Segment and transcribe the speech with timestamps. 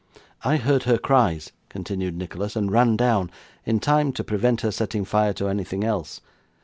[0.43, 3.29] 'I heard her cries,' continued Nicholas, 'and ran down,
[3.67, 6.21] in time to prevent her setting fire to anything else.